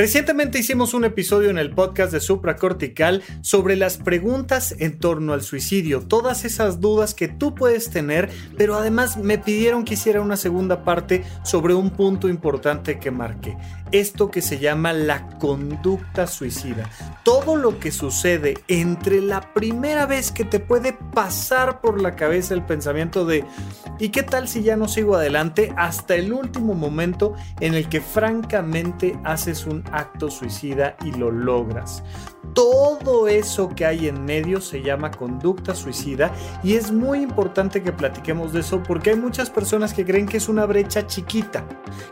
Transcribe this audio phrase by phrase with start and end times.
[0.00, 5.42] Recientemente hicimos un episodio en el podcast de Supracortical sobre las preguntas en torno al
[5.42, 10.38] suicidio, todas esas dudas que tú puedes tener, pero además me pidieron que hiciera una
[10.38, 13.58] segunda parte sobre un punto importante que marqué,
[13.92, 16.88] esto que se llama la conducta suicida.
[17.24, 22.54] Todo lo que sucede entre la primera vez que te puede pasar por la cabeza
[22.54, 23.44] el pensamiento de
[23.98, 25.72] ¿y qué tal si ya no sigo adelante?
[25.76, 32.02] hasta el último momento en el que francamente haces un acto suicida y lo logras.
[32.54, 36.32] Todo eso que hay en medio se llama conducta suicida
[36.64, 40.38] y es muy importante que platiquemos de eso porque hay muchas personas que creen que
[40.38, 41.64] es una brecha chiquita,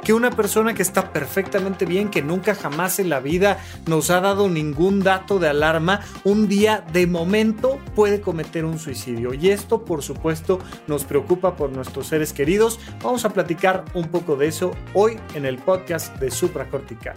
[0.04, 4.20] que una persona que está perfectamente bien, que nunca jamás en la vida nos ha
[4.20, 9.84] dado ningún dato de alarma, un día de momento puede cometer un suicidio y esto
[9.84, 12.78] por supuesto nos preocupa por nuestros seres queridos.
[13.02, 17.16] Vamos a platicar un poco de eso hoy en el podcast de Supracortical.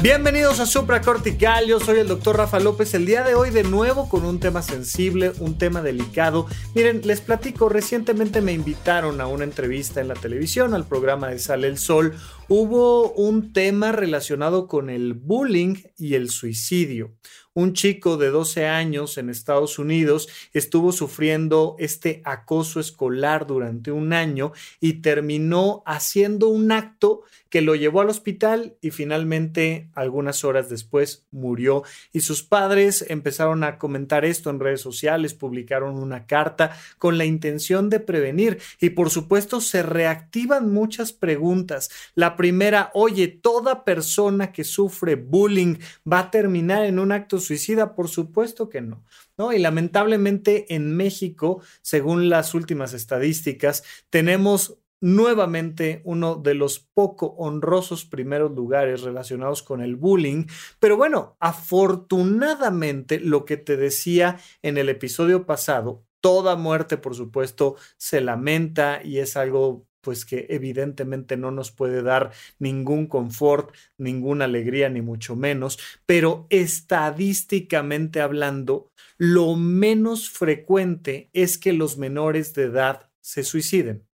[0.00, 3.64] Bienvenidos a Supra Cortical, yo soy el doctor Rafa López, el día de hoy de
[3.64, 6.46] nuevo con un tema sensible, un tema delicado.
[6.76, 11.40] Miren, les platico, recientemente me invitaron a una entrevista en la televisión, al programa de
[11.40, 12.14] Sale el Sol.
[12.50, 17.12] Hubo un tema relacionado con el bullying y el suicidio
[17.58, 24.12] un chico de 12 años en Estados Unidos estuvo sufriendo este acoso escolar durante un
[24.12, 30.68] año y terminó haciendo un acto que lo llevó al hospital y finalmente algunas horas
[30.68, 31.82] después murió.
[32.12, 37.24] Y sus padres empezaron a comentar esto en redes sociales, publicaron una carta con la
[37.24, 41.90] intención de prevenir y por supuesto se reactivan muchas preguntas.
[42.14, 45.76] La primera, oye, toda persona que sufre bullying
[46.10, 49.04] va a terminar en un acto suicida, por supuesto que no.
[49.36, 49.52] ¿No?
[49.52, 58.04] Y lamentablemente en México, según las últimas estadísticas, tenemos nuevamente uno de los poco honrosos
[58.04, 60.46] primeros lugares relacionados con el bullying.
[60.80, 67.76] Pero bueno, afortunadamente lo que te decía en el episodio pasado, toda muerte por supuesto
[67.96, 74.46] se lamenta y es algo pues que evidentemente no nos puede dar ningún confort, ninguna
[74.46, 82.62] alegría, ni mucho menos, pero estadísticamente hablando, lo menos frecuente es que los menores de
[82.62, 84.08] edad se suiciden.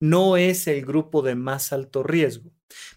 [0.00, 2.50] No es el grupo de más alto riesgo.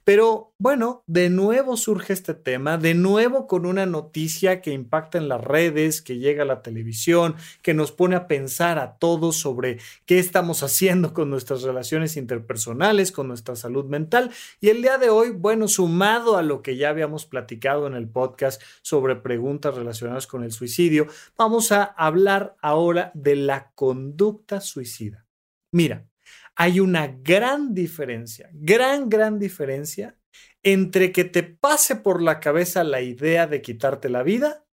[0.04, 5.28] Pero bueno, de nuevo surge este tema, de nuevo con una noticia que impacta en
[5.28, 9.80] las redes, que llega a la televisión, que nos pone a pensar a todos sobre
[10.06, 14.32] qué estamos haciendo con nuestras relaciones interpersonales, con nuestra salud mental.
[14.62, 18.08] Y el día de hoy, bueno, sumado a lo que ya habíamos platicado en el
[18.08, 25.26] podcast sobre preguntas relacionadas con el suicidio, vamos a hablar ahora de la conducta suicida.
[25.72, 26.08] Mira,
[26.60, 30.18] hay una gran diferencia, gran, gran diferencia
[30.64, 34.66] entre que te pase por la cabeza la idea de quitarte la vida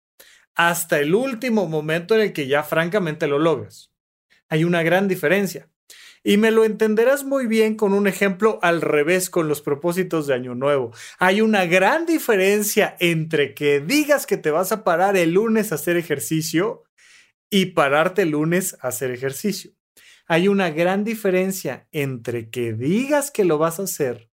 [0.54, 3.92] hasta el último momento en el que ya francamente lo logras.
[4.48, 5.68] Hay una gran diferencia.
[6.22, 10.32] Y me lo entenderás muy bien con un ejemplo al revés con los propósitos de
[10.32, 10.90] Año Nuevo.
[11.18, 15.74] Hay una gran diferencia entre que digas que te vas a parar el lunes a
[15.74, 16.84] hacer ejercicio
[17.50, 19.73] y pararte el lunes a hacer ejercicio
[20.26, 24.30] hay una gran diferencia entre que digas que lo vas a hacer,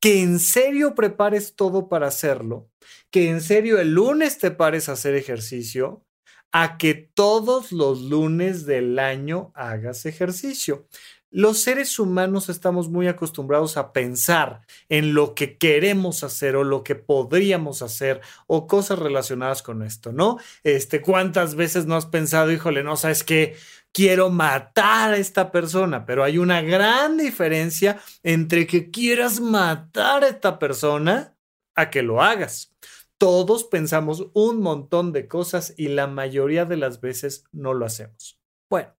[0.00, 2.70] que en serio prepares todo para hacerlo,
[3.10, 6.04] que en serio el lunes te pares a hacer ejercicio,
[6.52, 10.86] a que todos los lunes del año hagas ejercicio.
[11.30, 16.82] Los seres humanos estamos muy acostumbrados a pensar en lo que queremos hacer o lo
[16.82, 20.38] que podríamos hacer o cosas relacionadas con esto, ¿no?
[20.62, 23.56] Este, ¿cuántas veces no has pensado, híjole, no sabes qué?
[23.92, 30.28] Quiero matar a esta persona, pero hay una gran diferencia entre que quieras matar a
[30.28, 31.36] esta persona
[31.74, 32.74] a que lo hagas.
[33.18, 38.38] Todos pensamos un montón de cosas y la mayoría de las veces no lo hacemos.
[38.70, 38.94] Bueno,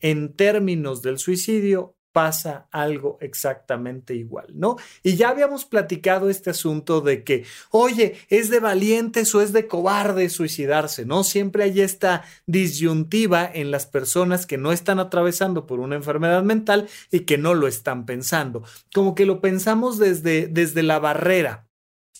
[0.00, 4.76] en términos del suicidio, pasa algo exactamente igual, ¿no?
[5.02, 9.66] Y ya habíamos platicado este asunto de que, oye, es de valientes o es de
[9.66, 11.24] cobarde suicidarse, ¿no?
[11.24, 16.88] Siempre hay esta disyuntiva en las personas que no están atravesando por una enfermedad mental
[17.10, 18.62] y que no lo están pensando.
[18.94, 21.68] Como que lo pensamos desde, desde la barrera,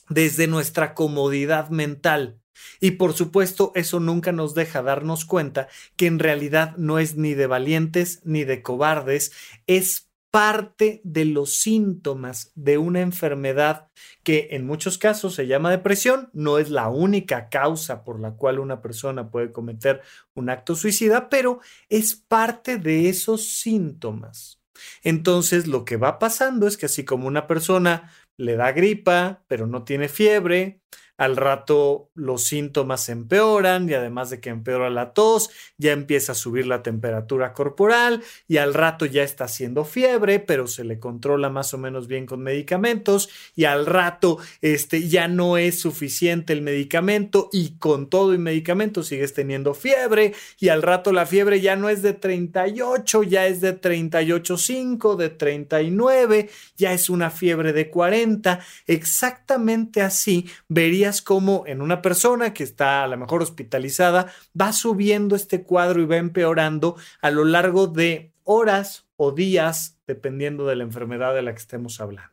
[0.08, 2.41] desde nuestra comodidad mental.
[2.80, 7.34] Y por supuesto, eso nunca nos deja darnos cuenta que en realidad no es ni
[7.34, 9.32] de valientes ni de cobardes,
[9.66, 13.88] es parte de los síntomas de una enfermedad
[14.22, 18.58] que en muchos casos se llama depresión, no es la única causa por la cual
[18.58, 20.00] una persona puede cometer
[20.34, 21.60] un acto suicida, pero
[21.90, 24.62] es parte de esos síntomas.
[25.02, 29.66] Entonces, lo que va pasando es que así como una persona le da gripa, pero
[29.66, 30.81] no tiene fiebre,
[31.22, 36.34] al rato los síntomas empeoran y además de que empeora la tos, ya empieza a
[36.34, 41.48] subir la temperatura corporal y al rato ya está haciendo fiebre, pero se le controla
[41.48, 46.62] más o menos bien con medicamentos y al rato este ya no es suficiente el
[46.62, 51.76] medicamento y con todo y medicamento sigues teniendo fiebre y al rato la fiebre ya
[51.76, 57.90] no es de 38, ya es de 38.5, de 39, ya es una fiebre de
[57.90, 60.48] 40, exactamente así
[60.82, 66.02] verías como en una persona que está a lo mejor hospitalizada va subiendo este cuadro
[66.02, 71.42] y va empeorando a lo largo de horas o días, dependiendo de la enfermedad de
[71.42, 72.32] la que estemos hablando.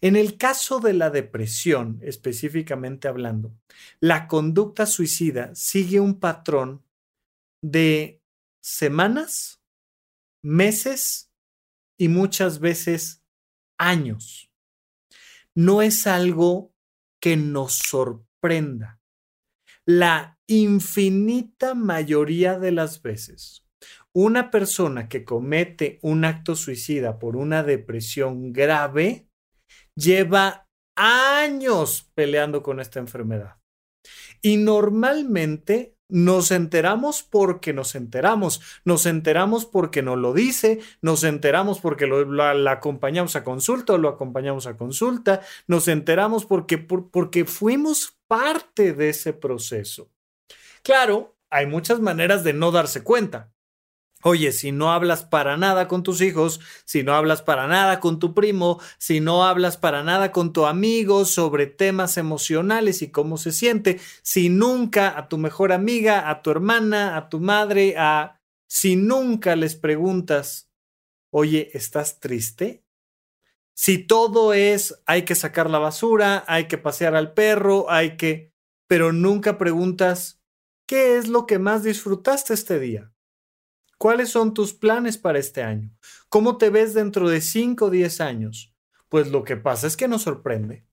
[0.00, 3.52] En el caso de la depresión, específicamente hablando,
[3.98, 6.84] la conducta suicida sigue un patrón
[7.60, 8.20] de
[8.60, 9.60] semanas,
[10.42, 11.28] meses
[11.98, 13.24] y muchas veces
[13.78, 14.48] años.
[15.56, 16.73] No es algo
[17.24, 19.00] que nos sorprenda.
[19.86, 23.66] La infinita mayoría de las veces,
[24.12, 29.30] una persona que comete un acto suicida por una depresión grave
[29.96, 30.68] lleva
[30.98, 33.56] años peleando con esta enfermedad.
[34.42, 41.80] Y normalmente nos enteramos porque nos enteramos, nos enteramos porque nos lo dice, nos enteramos
[41.80, 48.16] porque lo, acompañamos a consulta o lo acompañamos a consulta, nos enteramos porque, porque fuimos
[48.28, 50.08] parte de ese proceso.
[50.84, 53.52] Claro, hay muchas maneras de no darse cuenta.
[54.26, 58.18] Oye, si no hablas para nada con tus hijos, si no hablas para nada con
[58.18, 63.36] tu primo, si no hablas para nada con tu amigo sobre temas emocionales y cómo
[63.36, 68.40] se siente, si nunca a tu mejor amiga, a tu hermana, a tu madre, a...
[68.66, 70.70] Si nunca les preguntas,
[71.30, 72.82] oye, ¿estás triste?
[73.74, 78.54] Si todo es, hay que sacar la basura, hay que pasear al perro, hay que...
[78.88, 80.40] pero nunca preguntas,
[80.86, 83.13] ¿qué es lo que más disfrutaste este día?
[84.04, 85.88] ¿Cuáles son tus planes para este año?
[86.28, 88.70] ¿Cómo te ves dentro de 5 o 10 años?
[89.08, 90.84] Pues lo que pasa es que nos sorprende.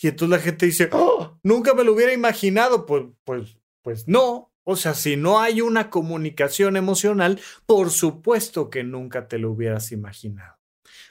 [0.00, 1.38] Y entonces la gente dice, ¡Oh!
[1.44, 2.84] nunca me lo hubiera imaginado.
[2.84, 4.52] Pues, pues, pues no.
[4.64, 9.92] O sea, si no hay una comunicación emocional, por supuesto que nunca te lo hubieras
[9.92, 10.57] imaginado.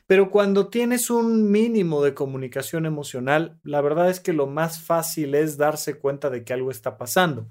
[0.07, 5.36] Pero cuando tienes un mínimo de comunicación emocional, la verdad es que lo más fácil
[5.36, 7.50] es darse cuenta de que algo está pasando.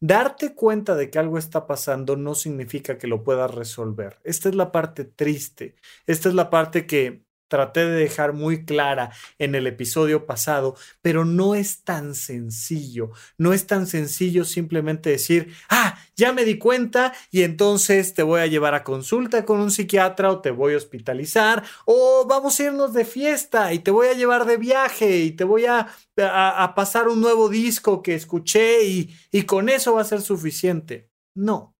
[0.00, 4.18] Darte cuenta de que algo está pasando no significa que lo puedas resolver.
[4.24, 5.76] Esta es la parte triste.
[6.06, 11.24] Esta es la parte que traté de dejar muy clara en el episodio pasado, pero
[11.24, 13.10] no es tan sencillo.
[13.36, 18.40] No es tan sencillo simplemente decir, ah, ya me di cuenta y entonces te voy
[18.40, 22.64] a llevar a consulta con un psiquiatra o te voy a hospitalizar o vamos a
[22.64, 26.74] irnos de fiesta y te voy a llevar de viaje y te voy a, a,
[26.74, 31.10] pasar un nuevo disco que escuché y, y con eso va a ser suficiente.
[31.34, 31.77] No,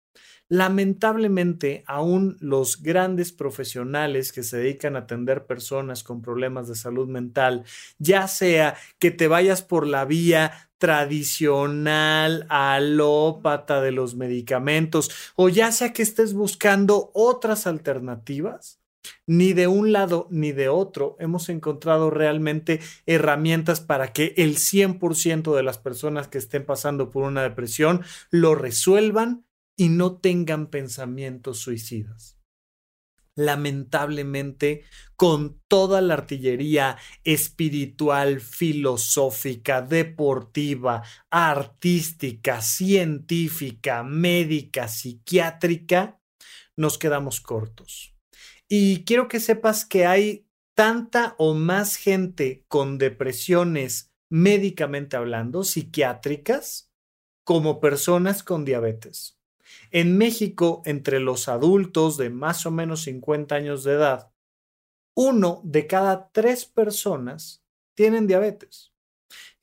[0.49, 7.07] Lamentablemente, aún los grandes profesionales que se dedican a atender personas con problemas de salud
[7.07, 7.65] mental,
[7.99, 15.71] ya sea que te vayas por la vía tradicional, alópata de los medicamentos, o ya
[15.71, 18.81] sea que estés buscando otras alternativas,
[19.27, 25.55] ni de un lado ni de otro hemos encontrado realmente herramientas para que el 100%
[25.55, 29.45] de las personas que estén pasando por una depresión lo resuelvan
[29.79, 32.37] y no tengan pensamientos suicidas.
[33.37, 34.83] Lamentablemente,
[35.15, 46.21] con toda la artillería espiritual, filosófica, deportiva, artística, científica, médica, psiquiátrica,
[46.77, 48.17] nos quedamos cortos.
[48.69, 56.91] Y quiero que sepas que hay tanta o más gente con depresiones médicamente hablando, psiquiátricas,
[57.45, 59.38] como personas con diabetes.
[59.91, 64.31] En México, entre los adultos de más o menos 50 años de edad,
[65.15, 68.93] uno de cada tres personas tienen diabetes.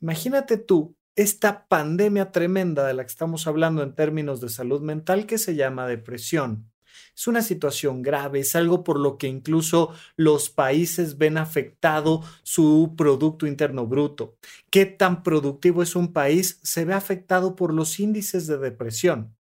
[0.02, 5.26] Imagínate tú esta pandemia tremenda de la que estamos hablando en términos de salud mental
[5.26, 6.70] que se llama depresión.
[7.16, 12.94] Es una situación grave, es algo por lo que incluso los países ven afectado su
[12.98, 14.38] Producto Interno Bruto.
[14.70, 16.60] ¿Qué tan productivo es un país?
[16.64, 19.35] Se ve afectado por los índices de depresión.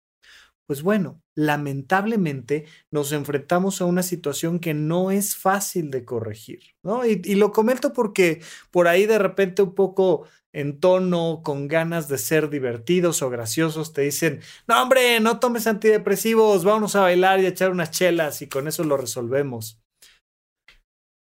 [0.67, 7.05] Pues bueno, lamentablemente nos enfrentamos a una situación que no es fácil de corregir, ¿no?
[7.05, 8.41] Y, lo comento porque
[8.71, 13.93] por ahí de repente un poco en tono, con ganas de ser divertidos o graciosos,
[13.93, 18.41] te dicen, no hombre, no tomes antidepresivos, vamos a bailar y a echar unas chelas
[18.41, 19.79] y con eso lo resolvemos.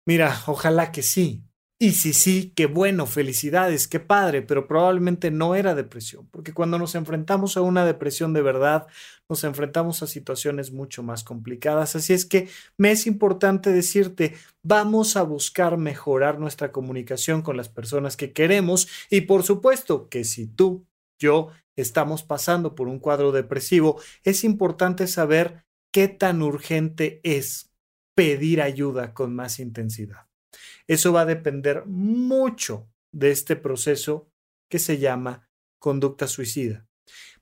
[0.06, 1.44] Mira, ojalá que sí,
[1.82, 6.78] y si sí, qué bueno, felicidades, qué padre, pero probablemente no era depresión, porque cuando
[6.78, 8.86] nos enfrentamos a una depresión de verdad,
[9.28, 11.96] nos enfrentamos a situaciones mucho más complicadas.
[11.96, 17.68] Así es que me es importante decirte, vamos a buscar mejorar nuestra comunicación con las
[17.68, 20.86] personas que queremos y por supuesto que si tú,
[21.18, 27.72] yo, estamos pasando por un cuadro depresivo, es importante saber qué tan urgente es
[28.14, 30.31] pedir ayuda con más intensidad.
[30.86, 34.28] Eso va a depender mucho de este proceso
[34.70, 36.86] que se llama conducta suicida.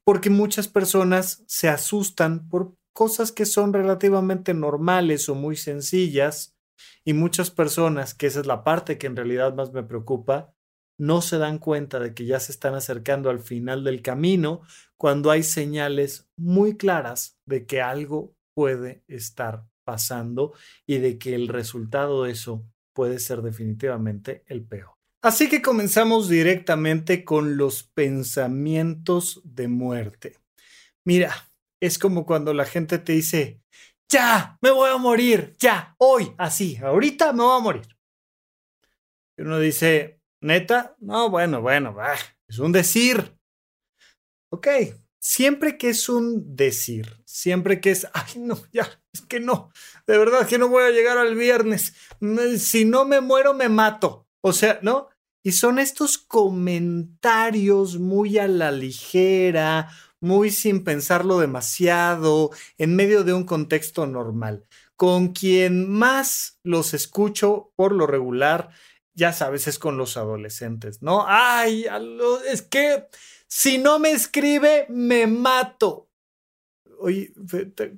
[0.04, 6.56] Porque muchas personas se asustan por cosas que son relativamente normales o muy sencillas
[7.04, 10.54] y muchas personas, que esa es la parte que en realidad más me preocupa,
[10.98, 14.60] no se dan cuenta de que ya se están acercando al final del camino
[14.98, 20.52] cuando hay señales muy claras de que algo puede estar pasando
[20.86, 24.94] y de que el resultado de eso puede ser definitivamente el peor.
[25.22, 30.38] Así que comenzamos directamente con los pensamientos de muerte.
[31.04, 31.34] Mira,
[31.80, 33.62] es como cuando la gente te dice,
[34.08, 37.96] ya, me voy a morir, ya, hoy, así, ahorita me voy a morir.
[39.36, 41.96] Y uno dice, neta, no, bueno, bueno,
[42.48, 43.36] es un decir.
[44.52, 44.68] Ok,
[45.20, 49.70] siempre que es un decir, siempre que es, ay, no, ya, es que no,
[50.06, 51.94] de verdad que no voy a llegar al viernes,
[52.58, 55.08] si no me muero me mato, o sea, ¿no?
[55.42, 59.88] Y son estos comentarios muy a la ligera,
[60.20, 64.66] muy sin pensarlo demasiado, en medio de un contexto normal.
[64.96, 68.68] Con quien más los escucho por lo regular,
[69.14, 71.24] ya sabes, es con los adolescentes, ¿no?
[71.26, 71.86] Ay,
[72.46, 73.06] es que
[73.48, 76.09] si no me escribe, me mato.
[77.00, 77.32] Oye,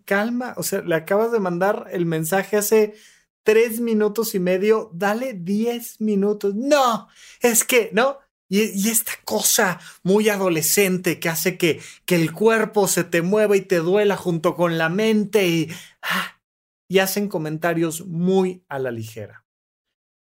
[0.04, 2.94] calma, o sea, le acabas de mandar el mensaje hace
[3.42, 6.54] tres minutos y medio, dale diez minutos.
[6.54, 7.08] No,
[7.40, 8.18] es que, ¿no?
[8.48, 13.62] Y, esta cosa muy adolescente que hace que, que, el cuerpo se te mueva y
[13.62, 15.68] te duela junto con la mente y,
[16.02, 16.40] ah,
[16.88, 19.46] y hacen comentarios muy a la ligera.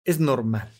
[0.04, 0.72] Es normal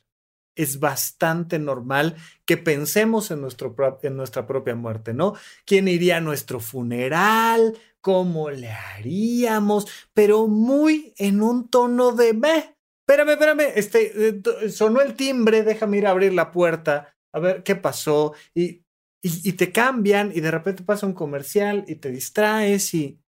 [0.59, 5.35] es bastante normal que pensemos en, nuestro, en nuestra propia muerte, ¿no?
[5.65, 7.79] ¿Quién iría a nuestro funeral?
[8.00, 9.87] ¿Cómo le haríamos?
[10.12, 15.99] Pero muy en un tono de, me, espérame, espérame, este, eh, sonó el timbre, déjame
[15.99, 18.83] ir a abrir la puerta, a ver qué pasó, y,
[19.23, 23.21] y, y te cambian y de repente pasa un comercial y te distraes y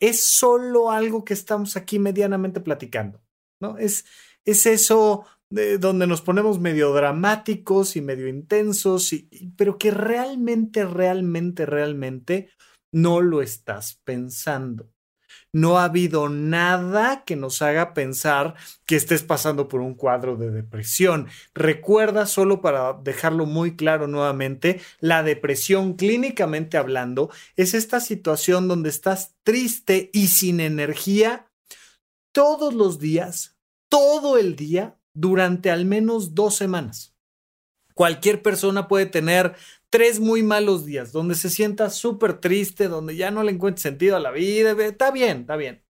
[0.00, 3.22] es solo algo que estamos aquí medianamente platicando,
[3.58, 3.78] ¿no?
[3.78, 4.04] Es,
[4.44, 5.24] es eso
[5.78, 12.48] donde nos ponemos medio dramáticos y medio intensos, y, pero que realmente, realmente, realmente
[12.90, 14.90] no lo estás pensando.
[15.52, 18.54] No ha habido nada que nos haga pensar
[18.86, 21.28] que estés pasando por un cuadro de depresión.
[21.54, 28.88] Recuerda, solo para dejarlo muy claro nuevamente, la depresión clínicamente hablando es esta situación donde
[28.88, 31.50] estás triste y sin energía
[32.32, 33.58] todos los días,
[33.90, 37.14] todo el día, durante al menos dos semanas.
[37.94, 39.54] Cualquier persona puede tener
[39.90, 44.16] tres muy malos días donde se sienta súper triste, donde ya no le encuentre sentido
[44.16, 44.72] a la vida.
[44.82, 45.84] Está bien, está bien.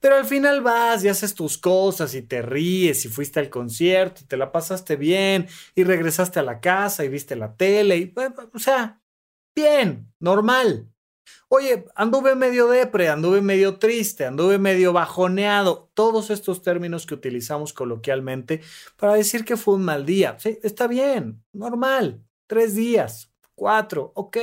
[0.00, 4.20] Pero al final vas y haces tus cosas y te ríes y fuiste al concierto
[4.22, 8.14] y te la pasaste bien y regresaste a la casa y viste la tele y,
[8.52, 9.00] o sea,
[9.54, 10.92] bien, normal.
[11.48, 15.90] Oye, anduve medio depre, anduve medio triste, anduve medio bajoneado.
[15.94, 18.62] Todos estos términos que utilizamos coloquialmente
[18.96, 20.36] para decir que fue un mal día.
[20.38, 22.22] Sí, está bien, normal.
[22.46, 24.36] Tres días, cuatro, ok.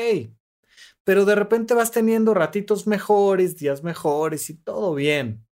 [1.04, 5.46] Pero de repente vas teniendo ratitos mejores, días mejores y todo bien.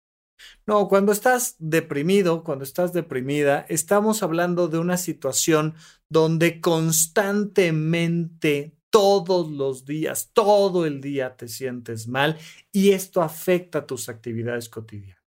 [0.65, 5.75] No, cuando estás deprimido, cuando estás deprimida, estamos hablando de una situación
[6.09, 12.37] donde constantemente todos los días, todo el día te sientes mal
[12.71, 15.23] y esto afecta tus actividades cotidianas.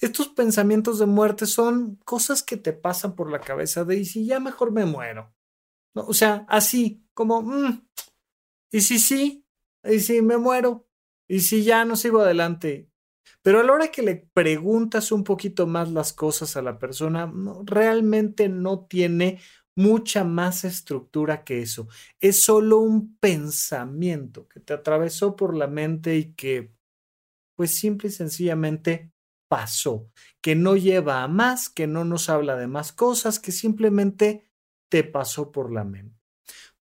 [0.00, 4.26] Estos pensamientos de muerte son cosas que te pasan por la cabeza de, ¿y si
[4.26, 5.34] ya mejor me muero?
[5.94, 6.02] ¿No?
[6.06, 7.86] O sea, así, como, mm,
[8.72, 9.46] ¿y si sí?
[9.84, 10.86] ¿Y si me muero?
[11.28, 12.90] ¿Y si ya no sigo adelante?
[13.42, 17.32] Pero a la hora que le preguntas un poquito más las cosas a la persona,
[17.64, 19.40] realmente no tiene
[19.78, 21.86] mucha más estructura que eso.
[22.18, 26.74] Es solo un pensamiento que te atravesó por la mente y que,
[27.54, 29.12] pues simple y sencillamente
[29.46, 34.50] pasó, que no lleva a más, que no nos habla de más cosas, que simplemente
[34.88, 36.18] te pasó por la mente.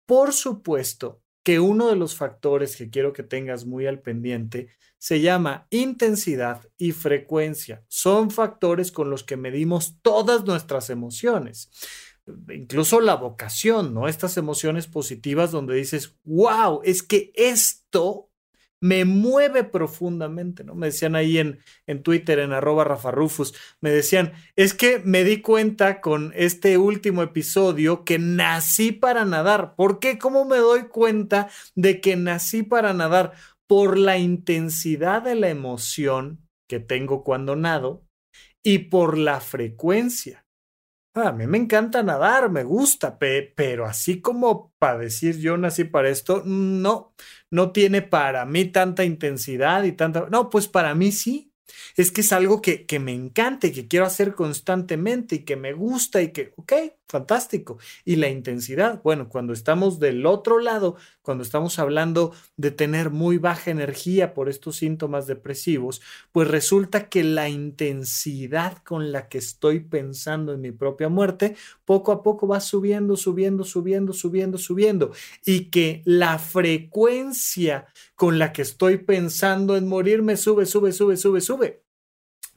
[0.06, 5.20] Por supuesto que uno de los factores que quiero que tengas muy al pendiente se
[5.20, 7.84] llama intensidad y frecuencia.
[7.90, 11.70] Son factores con los que medimos todas nuestras emociones
[12.54, 14.08] incluso la vocación, ¿no?
[14.08, 18.30] Estas emociones positivas donde dices, wow, es que esto
[18.82, 20.76] me mueve profundamente, ¿no?
[20.76, 25.24] Me decían ahí en, en Twitter, en arroba Rafa Rufus, me decían, es que me
[25.24, 29.76] di cuenta con este último episodio que nací para nadar.
[29.76, 30.20] ¿Por qué?
[30.20, 33.34] ¿Cómo me doy cuenta de que nací para nadar?
[33.66, 38.06] Por la intensidad de la emoción que tengo cuando nado
[38.62, 40.45] y por la frecuencia.
[41.16, 46.10] A mí me encanta nadar, me gusta, pero así como para decir yo nací para
[46.10, 47.14] esto, no,
[47.50, 50.28] no tiene para mí tanta intensidad y tanta...
[50.30, 51.54] No, pues para mí sí.
[51.96, 55.56] Es que es algo que, que me encanta y que quiero hacer constantemente y que
[55.56, 56.74] me gusta y que, ok,
[57.08, 57.78] fantástico.
[58.04, 63.38] Y la intensidad, bueno, cuando estamos del otro lado, cuando estamos hablando de tener muy
[63.38, 69.80] baja energía por estos síntomas depresivos, pues resulta que la intensidad con la que estoy
[69.82, 75.12] pensando en mi propia muerte, poco a poco va subiendo, subiendo, subiendo, subiendo, subiendo.
[75.46, 81.42] Y que la frecuencia con la que estoy pensando en morirme sube, sube, sube, sube,
[81.42, 81.85] sube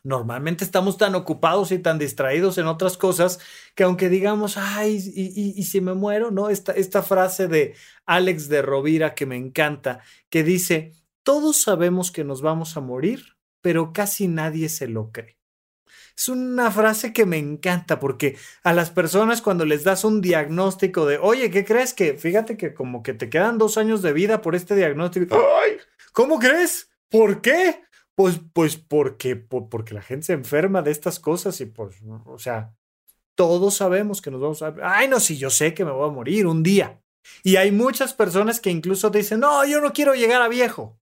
[0.08, 3.40] normalmente estamos tan ocupados y tan distraídos en otras cosas
[3.74, 6.48] que aunque digamos, ay, y, si me muero, ¿no?
[6.48, 7.74] Esta, esta frase de
[8.06, 10.00] Alex de Rovira que me encanta,
[10.30, 15.36] que dice, todos sabemos que nos vamos a morir, pero casi nadie se lo cree.
[16.16, 21.04] Es una frase que me encanta porque a las personas cuando les das un diagnóstico
[21.04, 22.14] de, oye, ¿qué crees que?
[22.14, 25.36] Fíjate que como que te quedan dos años de vida por este diagnóstico.
[25.36, 25.76] ¡Ay!
[26.12, 26.88] ¿Cómo crees?
[27.10, 27.82] ¿Por qué?
[28.18, 32.74] Pues, pues porque, porque la gente se enferma de estas cosas y pues, o sea,
[33.36, 34.74] todos sabemos que nos vamos a...
[34.82, 37.00] Ay, no, si yo sé que me voy a morir un día.
[37.44, 40.98] Y hay muchas personas que incluso dicen, no, yo no quiero llegar a viejo.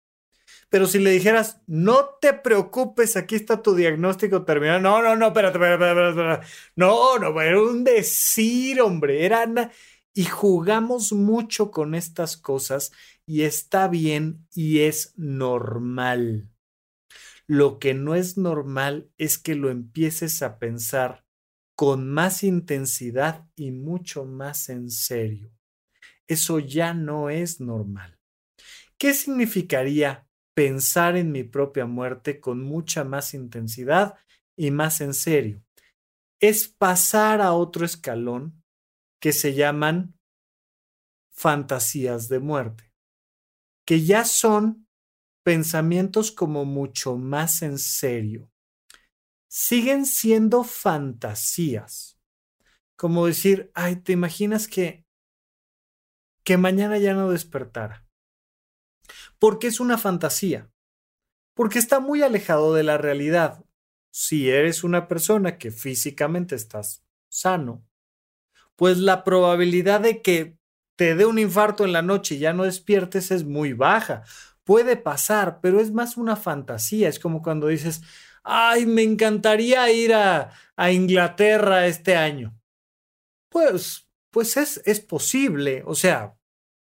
[0.70, 4.80] Pero si le dijeras, no te preocupes, aquí está tu diagnóstico terminado.
[4.80, 6.48] No, no, no, espérate, espérate, espérate, espérate.
[6.76, 9.24] No, no, era un decir, hombre.
[9.24, 9.72] Era.
[10.16, 12.92] Y jugamos mucho con estas cosas
[13.28, 16.50] y está bien y es normal.
[17.54, 21.24] Lo que no es normal es que lo empieces a pensar
[21.76, 25.52] con más intensidad y mucho más en serio.
[26.26, 28.18] Eso ya no es normal.
[28.98, 34.16] ¿Qué significaría pensar en mi propia muerte con mucha más intensidad
[34.58, 35.64] y más en serio?
[36.40, 38.64] Es pasar a otro escalón
[39.22, 40.18] que se llaman
[41.30, 42.92] fantasías de muerte,
[43.86, 44.83] que ya son
[45.44, 48.50] pensamientos como mucho más en serio.
[49.48, 52.18] Siguen siendo fantasías.
[52.96, 55.04] Como decir, ay, ¿te imaginas que
[56.44, 58.06] que mañana ya no despertara?
[59.40, 60.70] Porque es una fantasía.
[61.54, 63.64] Porque está muy alejado de la realidad.
[64.12, 67.86] Si eres una persona que físicamente estás sano,
[68.76, 70.58] pues la probabilidad de que
[70.96, 74.24] te dé un infarto en la noche y ya no despiertes es muy baja,
[74.64, 77.10] puede pasar, pero es más una fantasía.
[77.10, 78.02] Es como cuando dices,
[78.44, 80.52] ay, me encantaría ir a,
[80.92, 82.60] Inglaterra este año.
[83.50, 85.84] Pues, pues es, es posible.
[85.86, 86.38] O sea,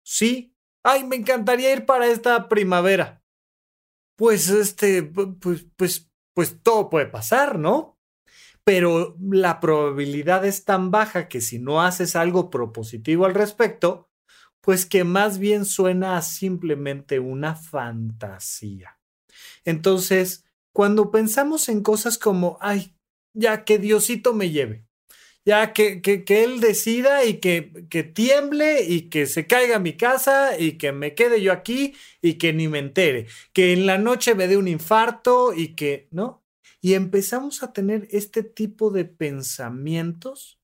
[0.04, 0.56] sí.
[0.84, 3.24] Ay, me encantaría ir para esta primavera.
[4.16, 7.98] Pues, este, pues, pues, pues todo puede pasar, ¿no?
[8.64, 14.09] Pero la probabilidad es tan baja que si no haces algo propositivo al respecto,
[14.70, 19.00] pues que más bien suena a simplemente una fantasía.
[19.66, 22.94] Entonces, cuando pensamos en cosas como, ay,
[23.34, 24.86] ya que Diosito me lleve,
[25.44, 29.98] ya que, que, que Él decida y que, que tiemble y que se caiga mi
[29.98, 33.98] casa y que me quede yo aquí y que ni me entere, que en la
[33.98, 36.44] noche me dé un infarto y que, ¿no?
[36.80, 40.59] Y empezamos a tener este tipo de pensamientos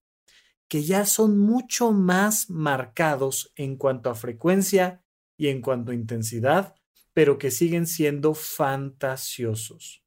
[0.68, 5.04] que ya son mucho más marcados en cuanto a frecuencia
[5.38, 6.76] y en cuanto a intensidad,
[7.14, 10.04] pero que siguen siendo fantasiosos.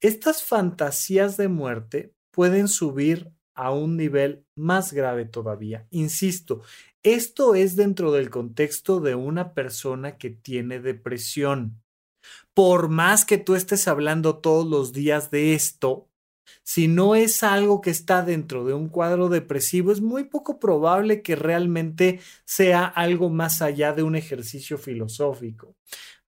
[0.00, 5.86] Estas fantasías de muerte pueden subir a un nivel más grave todavía.
[5.90, 6.62] Insisto,
[7.02, 11.82] esto es dentro del contexto de una persona que tiene depresión.
[12.52, 16.05] Por más que tú estés hablando todos los días de esto,
[16.62, 21.22] si no es algo que está dentro de un cuadro depresivo, es muy poco probable
[21.22, 25.76] que realmente sea algo más allá de un ejercicio filosófico.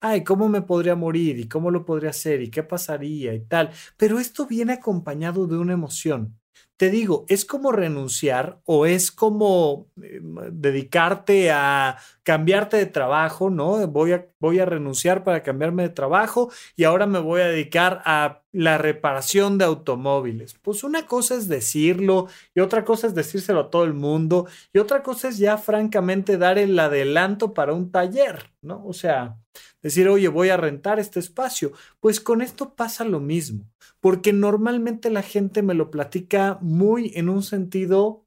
[0.00, 1.38] Ay, ¿cómo me podría morir?
[1.38, 2.42] ¿Y cómo lo podría hacer?
[2.42, 3.34] ¿Y qué pasaría?
[3.34, 3.70] Y tal.
[3.96, 6.38] Pero esto viene acompañado de una emoción
[6.78, 10.20] te digo, es como renunciar o es como eh,
[10.52, 13.84] dedicarte a cambiarte de trabajo, ¿no?
[13.88, 18.02] Voy a, voy a renunciar para cambiarme de trabajo y ahora me voy a dedicar
[18.04, 20.54] a la reparación de automóviles.
[20.62, 24.78] Pues una cosa es decirlo y otra cosa es decírselo a todo el mundo y
[24.78, 28.84] otra cosa es ya francamente dar el adelanto para un taller, ¿no?
[28.86, 29.36] O sea,
[29.82, 31.72] decir, oye, voy a rentar este espacio.
[32.00, 33.64] Pues con esto pasa lo mismo,
[34.00, 38.24] porque normalmente la gente me lo platica muy en un sentido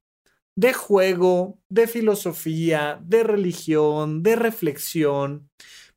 [0.56, 5.50] de juego, de filosofía, de religión, de reflexión.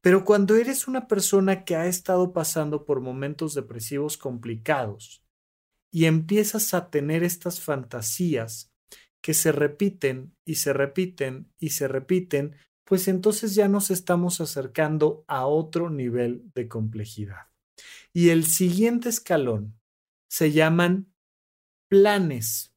[0.05, 5.25] Pero cuando eres una persona que ha estado pasando por momentos depresivos complicados
[5.91, 8.71] y empiezas a tener estas fantasías
[9.23, 15.25] que se repiten y se repiten y se repiten, pues entonces ya nos estamos acercando
[15.27, 17.47] a otro nivel de complejidad.
[18.13, 19.81] Y el siguiente escalón
[20.29, 21.15] se llaman
[21.89, 22.75] planes.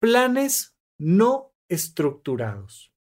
[0.00, 2.92] Planes no estructurados.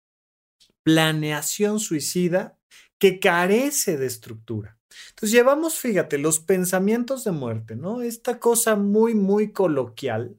[0.83, 2.59] Planeación suicida
[2.99, 4.77] que carece de estructura.
[5.09, 8.01] Entonces llevamos, fíjate, los pensamientos de muerte, ¿no?
[8.01, 10.38] Esta cosa muy, muy coloquial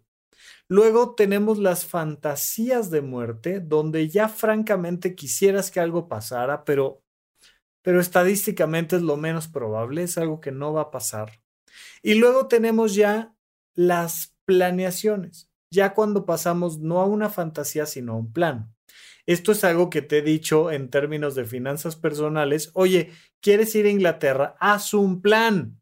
[0.70, 7.02] Luego tenemos las fantasías de muerte, donde ya francamente quisieras que algo pasara, pero,
[7.82, 11.42] pero estadísticamente es lo menos probable, es algo que no va a pasar.
[12.04, 13.34] Y luego tenemos ya
[13.74, 18.72] las planeaciones, ya cuando pasamos no a una fantasía, sino a un plan.
[19.26, 22.70] Esto es algo que te he dicho en términos de finanzas personales.
[22.74, 24.56] Oye, ¿quieres ir a Inglaterra?
[24.60, 25.80] Haz un plan.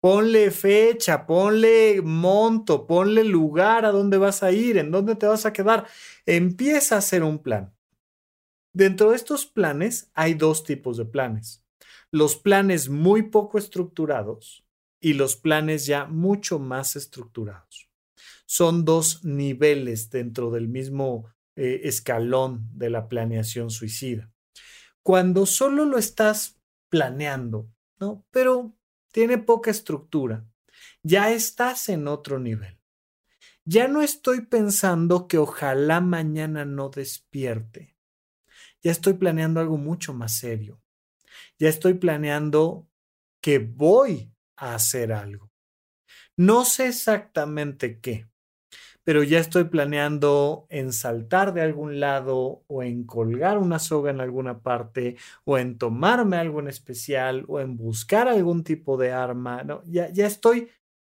[0.00, 5.44] Ponle fecha, ponle monto, ponle lugar a dónde vas a ir, en dónde te vas
[5.44, 5.86] a quedar.
[6.24, 7.74] Empieza a hacer un plan.
[8.72, 11.64] Dentro de estos planes hay dos tipos de planes.
[12.10, 14.64] Los planes muy poco estructurados
[15.00, 17.88] y los planes ya mucho más estructurados.
[18.46, 21.30] Son dos niveles dentro del mismo
[21.62, 24.32] eh, escalón de la planeación suicida.
[25.02, 28.24] Cuando solo lo estás planeando, ¿no?
[28.30, 28.74] Pero
[29.12, 30.46] tiene poca estructura.
[31.02, 32.80] Ya estás en otro nivel.
[33.66, 37.94] Ya no estoy pensando que ojalá mañana no despierte.
[38.82, 40.80] Ya estoy planeando algo mucho más serio.
[41.58, 42.88] Ya estoy planeando
[43.42, 45.52] que voy a hacer algo.
[46.38, 48.29] No sé exactamente qué,
[49.04, 54.20] pero ya estoy planeando en saltar de algún lado o en colgar una soga en
[54.20, 59.64] alguna parte o en tomarme algo en especial o en buscar algún tipo de arma.
[59.64, 59.82] ¿no?
[59.84, 60.70] Ya, ya estoy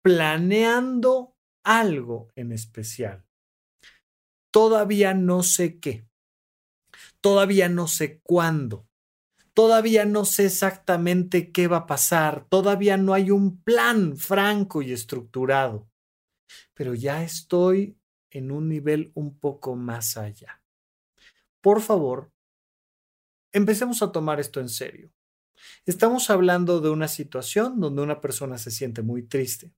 [0.02, 3.24] planeando algo en especial.
[4.52, 6.06] Todavía no sé qué.
[7.20, 8.86] Todavía no sé cuándo.
[9.54, 12.46] Todavía no sé exactamente qué va a pasar.
[12.48, 15.89] Todavía no hay un plan franco y estructurado
[16.74, 17.96] pero ya estoy
[18.30, 20.62] en un nivel un poco más allá.
[21.60, 22.32] Por favor,
[23.52, 25.10] empecemos a tomar esto en serio.
[25.84, 29.72] Estamos hablando de una situación donde una persona se siente muy triste.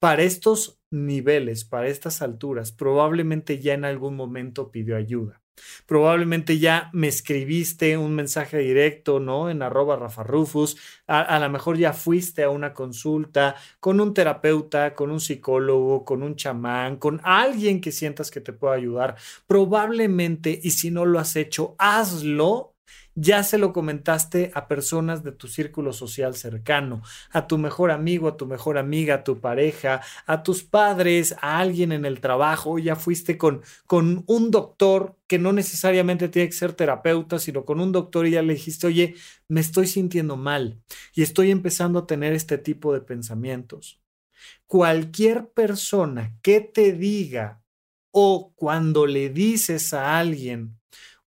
[0.00, 5.39] Para estos niveles, para estas alturas, probablemente ya en algún momento pidió ayuda.
[5.86, 9.50] Probablemente ya me escribiste un mensaje directo, ¿no?
[9.50, 10.76] En arroba Rafa Rufus.
[11.06, 16.04] A, a lo mejor ya fuiste a una consulta con un terapeuta, con un psicólogo,
[16.04, 19.16] con un chamán, con alguien que sientas que te pueda ayudar.
[19.46, 22.69] Probablemente, y si no lo has hecho, hazlo
[23.14, 28.28] ya se lo comentaste a personas de tu círculo social cercano, a tu mejor amigo,
[28.28, 32.78] a tu mejor amiga, a tu pareja, a tus padres, a alguien en el trabajo,
[32.78, 37.80] ya fuiste con, con un doctor que no necesariamente tiene que ser terapeuta, sino con
[37.80, 39.14] un doctor y ya le dijiste, oye,
[39.48, 40.80] me estoy sintiendo mal
[41.14, 44.00] y estoy empezando a tener este tipo de pensamientos.
[44.66, 47.62] Cualquier persona que te diga
[48.10, 50.79] o cuando le dices a alguien,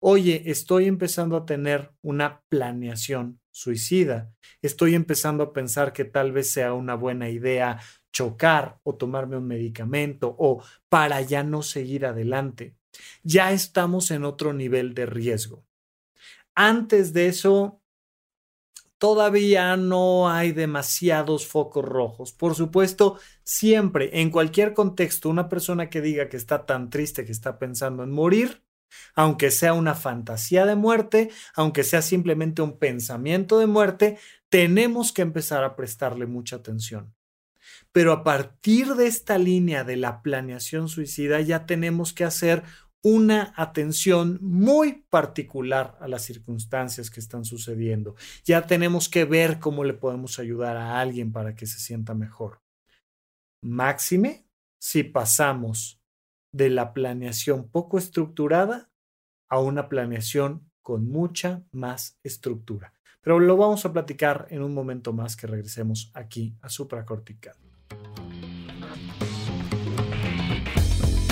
[0.05, 6.49] oye, estoy empezando a tener una planeación suicida, estoy empezando a pensar que tal vez
[6.49, 7.79] sea una buena idea
[8.11, 12.75] chocar o tomarme un medicamento o para ya no seguir adelante.
[13.23, 15.63] Ya estamos en otro nivel de riesgo.
[16.53, 17.81] Antes de eso,
[18.97, 22.33] todavía no hay demasiados focos rojos.
[22.33, 27.31] Por supuesto, siempre, en cualquier contexto, una persona que diga que está tan triste que
[27.31, 28.63] está pensando en morir,
[29.15, 34.17] aunque sea una fantasía de muerte, aunque sea simplemente un pensamiento de muerte,
[34.49, 37.13] tenemos que empezar a prestarle mucha atención.
[37.91, 42.63] Pero a partir de esta línea de la planeación suicida ya tenemos que hacer
[43.03, 48.15] una atención muy particular a las circunstancias que están sucediendo.
[48.45, 52.61] Ya tenemos que ver cómo le podemos ayudar a alguien para que se sienta mejor.
[53.61, 54.47] Máxime
[54.79, 56.01] si pasamos
[56.53, 58.89] de la planeación poco estructurada
[59.49, 62.93] a una planeación con mucha más estructura.
[63.21, 67.55] Pero lo vamos a platicar en un momento más que regresemos aquí a supracortical.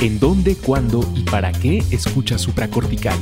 [0.02, 3.20] ¿En dónde, cuándo y para qué escucha supracortical?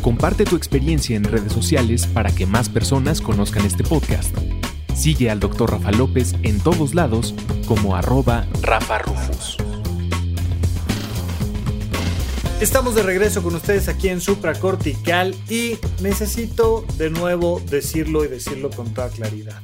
[0.00, 4.34] Comparte tu experiencia en redes sociales para que más personas conozcan este podcast.
[4.94, 5.70] Sigue al Dr.
[5.70, 7.34] Rafa López en todos lados
[7.66, 9.58] como arroba Rafa Rufus.
[12.62, 18.70] Estamos de regreso con ustedes aquí en Supracortical y necesito de nuevo decirlo y decirlo
[18.70, 19.60] con toda claridad.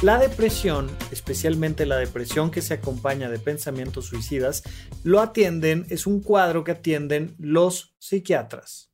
[0.00, 4.62] La depresión, especialmente la depresión que se acompaña de pensamientos suicidas,
[5.02, 8.92] lo atienden, es un cuadro que atienden los psiquiatras.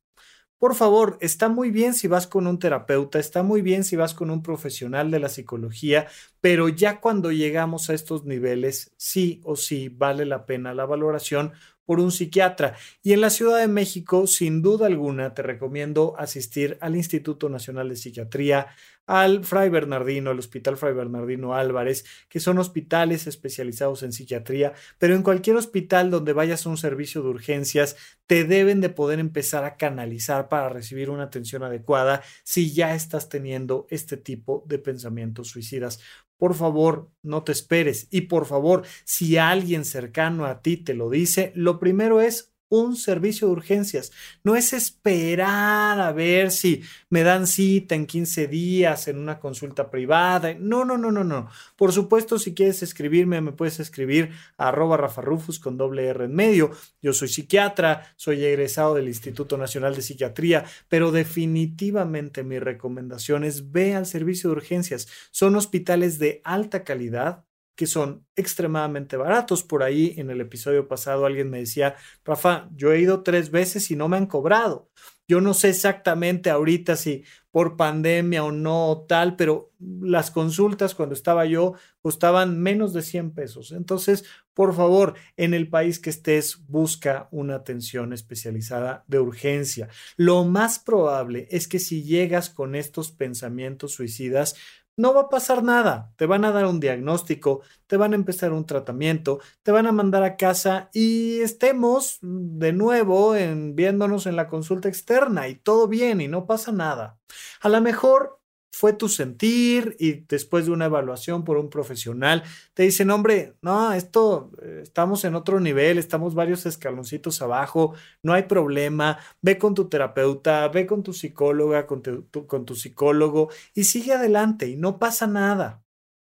[0.58, 4.14] Por favor, está muy bien si vas con un terapeuta, está muy bien si vas
[4.14, 6.06] con un profesional de la psicología,
[6.40, 11.52] pero ya cuando llegamos a estos niveles, sí o sí vale la pena la valoración
[11.86, 12.74] por un psiquiatra.
[13.02, 17.88] Y en la Ciudad de México, sin duda alguna, te recomiendo asistir al Instituto Nacional
[17.88, 18.66] de Psiquiatría,
[19.06, 25.14] al Fray Bernardino, al Hospital Fray Bernardino Álvarez, que son hospitales especializados en psiquiatría, pero
[25.14, 27.96] en cualquier hospital donde vayas a un servicio de urgencias,
[28.26, 33.28] te deben de poder empezar a canalizar para recibir una atención adecuada si ya estás
[33.28, 36.00] teniendo este tipo de pensamientos suicidas.
[36.38, 38.08] Por favor, no te esperes.
[38.10, 42.96] Y por favor, si alguien cercano a ti te lo dice, lo primero es un
[42.96, 44.12] servicio de urgencias.
[44.42, 49.90] No es esperar a ver si me dan cita en 15 días en una consulta
[49.90, 50.54] privada.
[50.58, 51.48] No, no, no, no, no.
[51.76, 56.34] Por supuesto, si quieres escribirme, me puedes escribir a arroba rafarufus con doble R en
[56.34, 56.72] medio.
[57.00, 63.72] Yo soy psiquiatra, soy egresado del Instituto Nacional de Psiquiatría, pero definitivamente mi recomendación es
[63.72, 65.08] ve al servicio de urgencias.
[65.30, 67.45] Son hospitales de alta calidad
[67.76, 69.62] que son extremadamente baratos.
[69.62, 73.90] Por ahí en el episodio pasado alguien me decía, Rafa, yo he ido tres veces
[73.90, 74.90] y no me han cobrado.
[75.28, 81.14] Yo no sé exactamente ahorita si por pandemia o no tal, pero las consultas cuando
[81.14, 83.72] estaba yo costaban menos de 100 pesos.
[83.72, 89.88] Entonces, por favor, en el país que estés, busca una atención especializada de urgencia.
[90.16, 94.54] Lo más probable es que si llegas con estos pensamientos suicidas,
[94.96, 96.12] no va a pasar nada.
[96.16, 99.92] Te van a dar un diagnóstico, te van a empezar un tratamiento, te van a
[99.92, 105.88] mandar a casa y estemos de nuevo en, viéndonos en la consulta externa y todo
[105.88, 107.18] bien y no pasa nada.
[107.60, 108.40] A lo mejor
[108.76, 112.42] fue tu sentir y después de una evaluación por un profesional
[112.74, 118.34] te dicen, hombre, no, esto eh, estamos en otro nivel, estamos varios escaloncitos abajo, no
[118.34, 123.48] hay problema, ve con tu terapeuta, ve con tu psicóloga, con tu, con tu psicólogo
[123.72, 125.82] y sigue adelante y no pasa nada.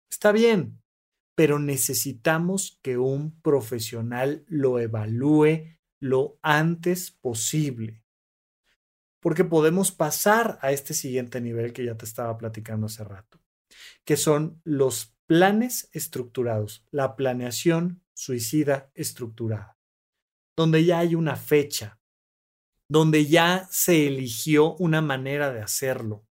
[0.10, 0.82] Está bien,
[1.36, 8.01] pero necesitamos que un profesional lo evalúe lo antes posible
[9.22, 13.40] porque podemos pasar a este siguiente nivel que ya te estaba platicando hace rato,
[14.04, 19.78] que son los planes estructurados, la planeación suicida estructurada,
[20.58, 22.00] donde ya hay una fecha,
[22.90, 26.26] donde ya se eligió una manera de hacerlo,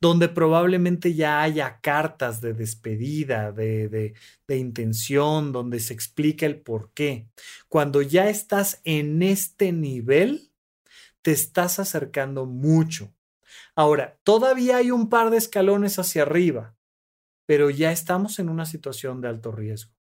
[0.00, 4.14] donde probablemente ya haya cartas de despedida, de,
[4.48, 7.28] de, intención, donde se explica el por qué.
[7.68, 10.50] Cuando ya estás en este nivel,
[11.24, 13.14] te estás acercando mucho.
[13.74, 16.76] Ahora, todavía hay un par de escalones hacia arriba,
[17.46, 19.94] pero ya estamos en una situación de alto riesgo.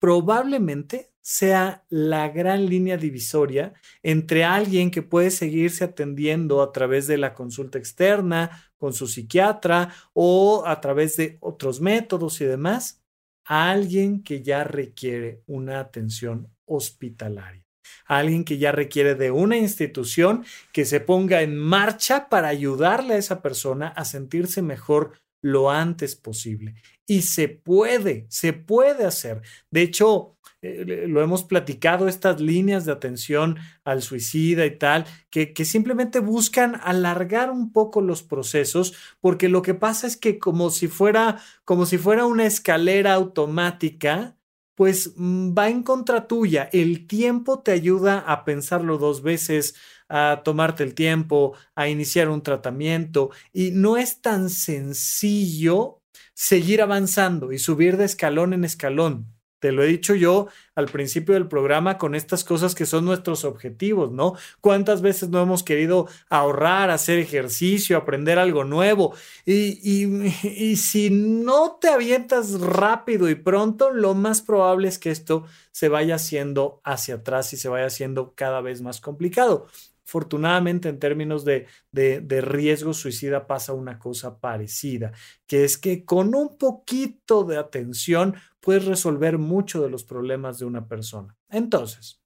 [0.00, 7.18] Probablemente sea la gran línea divisoria entre alguien que puede seguirse atendiendo a través de
[7.18, 13.04] la consulta externa con su psiquiatra o a través de otros métodos y demás,
[13.44, 17.67] a alguien que ya requiere una atención hospitalaria
[18.06, 23.18] alguien que ya requiere de una institución que se ponga en marcha para ayudarle a
[23.18, 26.74] esa persona a sentirse mejor lo antes posible.
[27.06, 29.42] Y se puede, se puede hacer.
[29.70, 35.52] De hecho, eh, lo hemos platicado, estas líneas de atención al suicida y tal, que,
[35.52, 40.70] que simplemente buscan alargar un poco los procesos, porque lo que pasa es que como
[40.70, 44.37] si fuera, como si fuera una escalera automática,
[44.78, 46.70] pues mm, va en contra tuya.
[46.72, 49.74] El tiempo te ayuda a pensarlo dos veces,
[50.08, 56.00] a tomarte el tiempo, a iniciar un tratamiento y no es tan sencillo
[56.32, 59.37] seguir avanzando y subir de escalón en escalón.
[59.58, 63.44] Te lo he dicho yo al principio del programa con estas cosas que son nuestros
[63.44, 64.34] objetivos, ¿no?
[64.60, 69.14] ¿Cuántas veces no hemos querido ahorrar, hacer ejercicio, aprender algo nuevo?
[69.44, 75.44] Y, y, si no te avientas rápido y pronto, lo más probable es que esto
[75.72, 79.66] se vaya haciendo hacia atrás y se vaya haciendo cada vez más complicado.
[80.08, 85.12] Afortunadamente, en términos de, de, riesgo suicida pasa una cosa parecida,
[85.46, 90.64] que es que con un poquito de atención puedes resolver mucho de los problemas de
[90.64, 91.36] una persona.
[91.50, 92.22] Entonces,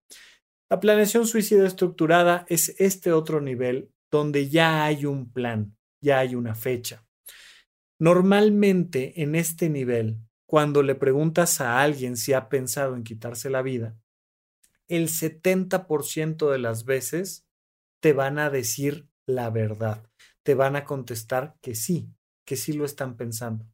[0.71, 6.37] la planeación suicida estructurada es este otro nivel donde ya hay un plan, ya hay
[6.37, 7.05] una fecha.
[7.99, 13.63] Normalmente en este nivel, cuando le preguntas a alguien si ha pensado en quitarse la
[13.63, 13.97] vida,
[14.87, 17.45] el 70% de las veces
[18.03, 20.03] te van a decir la verdad,
[20.43, 22.11] te van a contestar que sí,
[22.45, 23.65] que sí lo están pensando.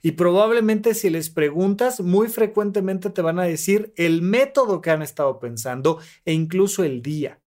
[0.00, 5.02] Y probablemente si les preguntas, muy frecuentemente te van a decir el método que han
[5.02, 7.42] estado pensando e incluso el día.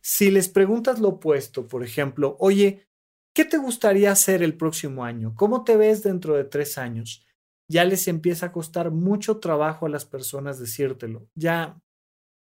[0.00, 2.86] Si les preguntas lo opuesto, por ejemplo, oye,
[3.34, 5.34] ¿qué te gustaría hacer el próximo año?
[5.34, 7.26] ¿Cómo te ves dentro de tres años?
[7.68, 11.28] Ya les empieza a costar mucho trabajo a las personas decírtelo.
[11.34, 11.80] Ya,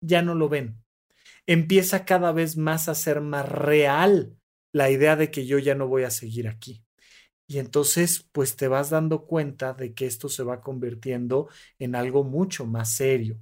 [0.02, 0.85] ya no lo ven
[1.48, 4.38] empieza cada vez más a ser más real
[4.72, 6.85] la idea de que yo ya no voy a seguir aquí.
[7.48, 11.48] Y entonces, pues te vas dando cuenta de que esto se va convirtiendo
[11.80, 13.38] en algo mucho más serio.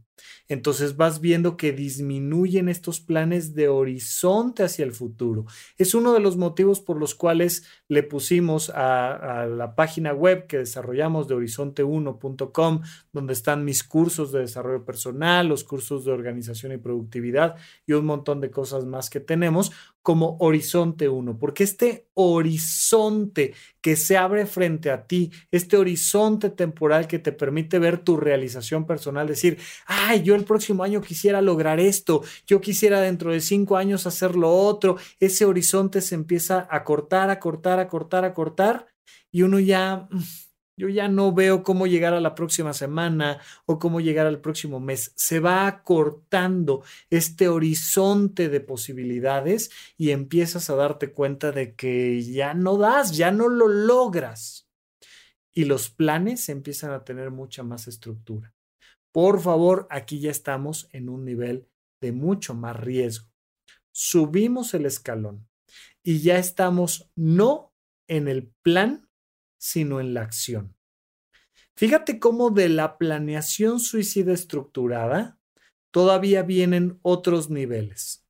[0.47, 5.45] Entonces vas viendo que disminuyen estos planes de horizonte hacia el futuro.
[5.77, 10.57] Es uno de los motivos por los cuales le pusimos a, la página web que
[10.59, 16.77] desarrollamos de horizonte1.com, donde están mis cursos de desarrollo personal, los cursos de organización y
[16.77, 19.71] productividad y un montón de cosas más que tenemos,
[20.03, 27.07] como Horizonte 1, porque este horizonte que se abre frente a ti, este horizonte temporal
[27.07, 31.79] que te permite ver tu realización personal, decir, ay, yo el próximo año quisiera lograr
[31.79, 36.83] esto, yo quisiera dentro de cinco años hacer lo otro, ese horizonte se empieza a
[36.83, 38.87] cortar, a cortar, a cortar, a cortar,
[39.31, 40.09] y uno ya
[40.75, 44.79] yo ya no veo cómo llegar a la próxima semana o cómo llegar al próximo
[44.79, 45.13] mes.
[45.15, 52.53] Se va acortando este horizonte de posibilidades y empiezas a darte cuenta de que ya
[52.53, 54.67] no das, ya no lo logras.
[55.53, 58.53] Y los planes empiezan a tener mucha más estructura.
[59.11, 61.67] Por favor, aquí ya estamos en un nivel
[62.01, 63.29] de mucho más riesgo.
[63.91, 65.47] Subimos el escalón
[66.01, 67.71] y ya estamos no
[68.07, 69.07] en el plan
[69.63, 70.75] sino en la acción.
[71.77, 75.39] Fíjate cómo de la planeación suicida estructurada
[75.89, 78.27] todavía vienen otros niveles.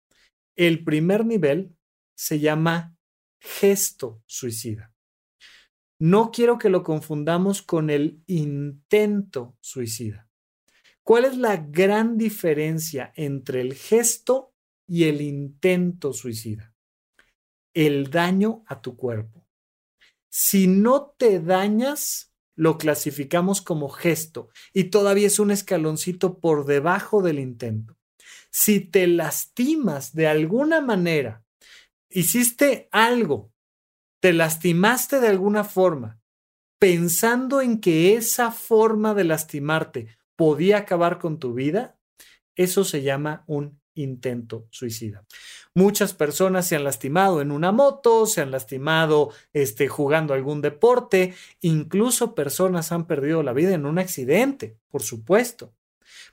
[0.56, 1.76] El primer nivel
[2.14, 2.96] se llama
[3.40, 4.94] gesto suicida.
[5.98, 10.30] No quiero que lo confundamos con el intento suicida.
[11.02, 14.54] ¿Cuál es la gran diferencia entre el gesto
[14.86, 16.76] y el intento suicida?
[17.74, 19.43] El daño a tu cuerpo.
[20.36, 27.22] Si no te dañas, lo clasificamos como gesto y todavía es un escaloncito por debajo
[27.22, 28.00] del intento.
[28.50, 31.46] Si te lastimas de alguna manera,
[32.10, 33.54] hiciste algo,
[34.22, 36.20] te lastimaste de alguna forma,
[36.80, 42.00] pensando en que esa forma de lastimarte podía acabar con tu vida,
[42.56, 45.24] eso se llama un intento suicida.
[45.74, 51.34] Muchas personas se han lastimado en una moto, se han lastimado este, jugando algún deporte,
[51.62, 55.74] incluso personas han perdido la vida en un accidente, por supuesto.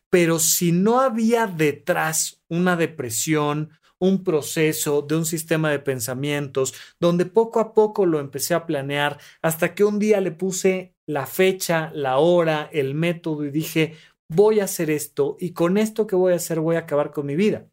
[0.09, 3.71] Pero si no había detrás una depresión,
[4.01, 9.19] un proceso de un sistema de pensamientos, donde poco a poco lo empecé a planear,
[9.43, 13.95] hasta que un día le puse la fecha, la hora, el método y dije,
[14.31, 17.27] voy a hacer esto y con esto que voy a hacer voy a acabar con
[17.27, 17.69] mi vida.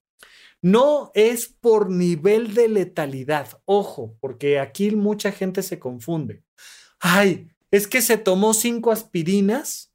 [0.61, 6.43] No es por nivel de letalidad, ojo, porque aquí mucha gente se confunde.
[6.99, 9.93] Ay, es que se tomó cinco aspirinas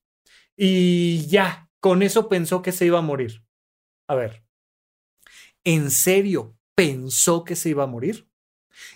[0.57, 3.45] y ya, con eso pensó que se iba a morir.
[4.07, 4.45] A ver,
[5.65, 8.29] ¿en serio pensó que se iba a morir?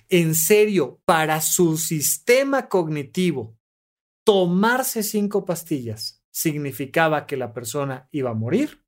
[0.09, 3.59] ¿En serio, para su sistema cognitivo,
[4.25, 8.85] tomarse cinco pastillas significaba que la persona iba a morir?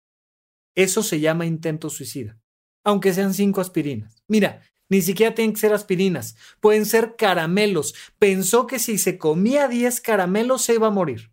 [0.74, 2.38] Eso se llama intento suicida,
[2.84, 4.22] aunque sean cinco aspirinas.
[4.28, 7.94] Mira, ni siquiera tienen que ser aspirinas, pueden ser caramelos.
[8.18, 11.32] Pensó que si se comía 10 caramelos se iba a morir.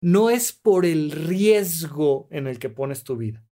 [0.00, 3.46] No es por el riesgo en el que pones tu vida.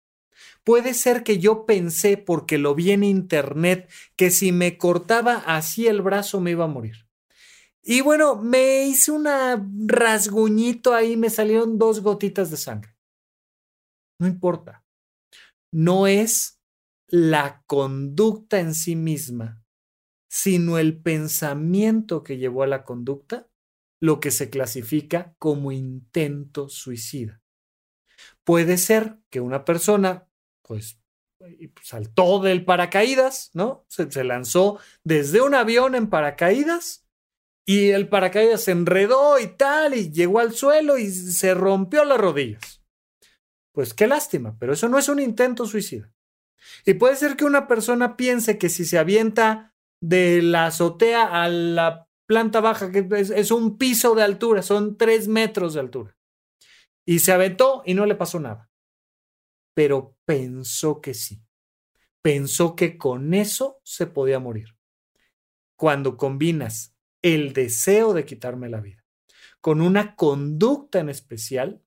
[0.64, 5.86] Puede ser que yo pensé, porque lo vi en internet, que si me cortaba así
[5.86, 7.09] el brazo me iba a morir.
[7.82, 9.26] Y bueno, me hice un
[9.86, 12.94] rasguñito ahí, me salieron dos gotitas de sangre.
[14.18, 14.84] No importa.
[15.72, 16.60] No es
[17.06, 19.64] la conducta en sí misma,
[20.28, 23.48] sino el pensamiento que llevó a la conducta
[24.00, 27.42] lo que se clasifica como intento suicida.
[28.44, 30.28] Puede ser que una persona,
[30.62, 30.98] pues,
[31.82, 33.84] saltó del paracaídas, ¿no?
[33.88, 37.06] Se, se lanzó desde un avión en paracaídas
[37.70, 42.18] y el paracaídas se enredó y tal, y llegó al suelo y se rompió las
[42.18, 42.82] rodillas.
[43.70, 46.12] Pues qué lástima, pero eso no es un intento suicida.
[46.84, 51.48] Y puede ser que una persona piense que si se avienta de la azotea a
[51.48, 56.18] la planta baja, que es, un piso de altura, son tres metros de altura,
[57.06, 58.68] y se aventó y no le pasó nada.
[59.74, 61.40] Pero pensó que sí.
[62.20, 64.76] Pensó que con eso se podía morir.
[65.76, 69.00] Cuando combinas el deseo de quitarme la vida
[69.60, 71.82] con una conducta en especial,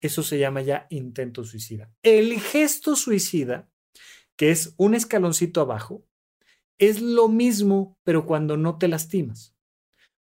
[0.00, 1.92] eso se llama ya intento suicida.
[2.02, 3.70] El gesto suicida,
[4.36, 6.04] que es un escaloncito abajo,
[6.78, 9.54] es lo mismo, pero cuando no te lastimas.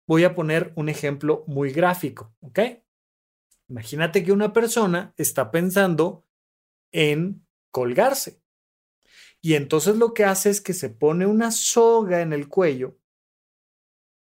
[0.05, 2.59] Voy a poner un ejemplo muy gráfico, ¿ok?
[3.67, 6.27] Imagínate que una persona está pensando
[6.91, 8.41] en colgarse.
[9.41, 12.97] Y entonces lo que hace es que se pone una soga en el cuello,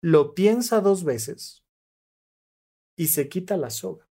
[0.04, 1.64] lo piensa dos veces
[2.98, 4.10] y se quita la soga.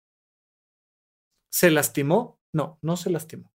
[1.52, 2.40] ¿Se lastimó?
[2.54, 3.52] No, no se lastimó.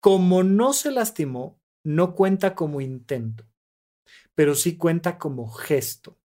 [0.00, 3.46] Como no se lastimó, no cuenta como intento,
[4.34, 6.18] pero sí cuenta como gesto.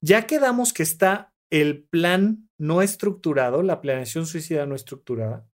[0.00, 5.50] Ya quedamos que está el plan no estructurado, la planeación suicida no estructurada,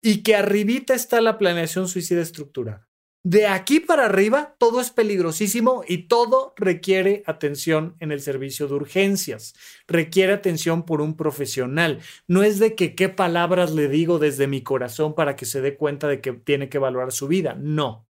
[0.00, 2.88] y que arribita está la planeación suicida estructurada.
[3.24, 8.74] De aquí para arriba, todo es peligrosísimo y todo requiere atención en el servicio de
[8.74, 9.54] urgencias.
[9.86, 12.00] Requiere atención por un profesional.
[12.26, 15.76] No es de que qué palabras le digo desde mi corazón para que se dé
[15.76, 17.54] cuenta de que tiene que evaluar su vida.
[17.54, 18.08] No.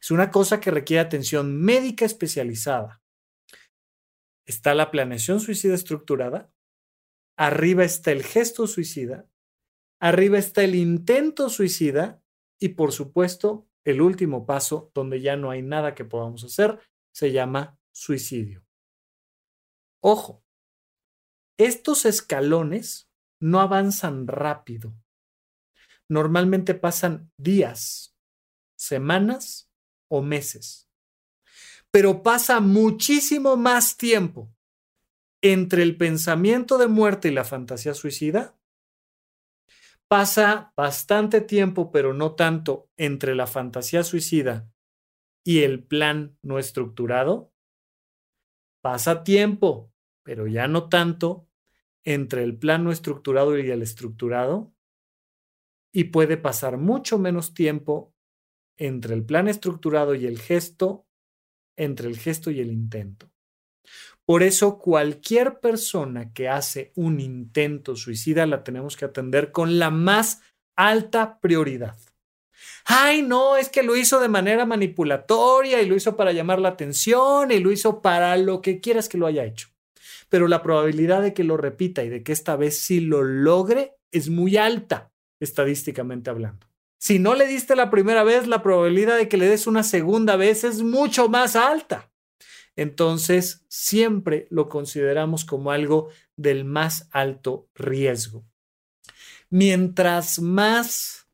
[0.00, 3.02] Es una cosa que requiere atención médica especializada.
[4.46, 6.50] Está la planeación suicida estructurada.
[7.36, 9.28] Arriba está el gesto suicida.
[10.00, 12.22] Arriba está el intento suicida.
[12.58, 16.80] Y por supuesto, el último paso, donde ya no hay nada que podamos hacer,
[17.12, 18.64] se llama suicidio.
[20.00, 20.44] Ojo,
[21.58, 23.10] estos escalones
[23.40, 24.94] no avanzan rápido.
[26.08, 28.16] Normalmente pasan días,
[28.76, 29.70] semanas
[30.08, 30.88] o meses.
[31.90, 34.54] Pero pasa muchísimo más tiempo
[35.42, 38.57] entre el pensamiento de muerte y la fantasía suicida
[40.08, 44.70] pasa bastante tiempo, pero no tanto, entre la fantasía suicida
[45.44, 47.52] y el plan no estructurado.
[48.80, 49.92] Pasa tiempo,
[50.22, 51.48] pero ya no tanto,
[52.04, 54.72] entre el plan no estructurado y el estructurado.
[55.92, 58.14] Y puede pasar mucho menos tiempo
[58.76, 61.06] entre el plan estructurado y el gesto,
[61.76, 63.30] entre el gesto y el intento.
[64.28, 69.88] Por eso cualquier persona que hace un intento suicida la tenemos que atender con la
[69.88, 70.42] más
[70.76, 71.96] alta prioridad.
[72.84, 76.68] Ay, no, es que lo hizo de manera manipulatoria y lo hizo para llamar la
[76.68, 79.68] atención y lo hizo para lo que quieras que lo haya hecho.
[80.28, 83.94] Pero la probabilidad de que lo repita y de que esta vez sí lo logre
[84.12, 85.10] es muy alta,
[85.40, 86.66] estadísticamente hablando.
[87.00, 90.36] Si no le diste la primera vez, la probabilidad de que le des una segunda
[90.36, 92.10] vez es mucho más alta
[92.78, 98.44] entonces siempre lo consideramos como algo del más alto riesgo.
[99.50, 101.26] Mientras más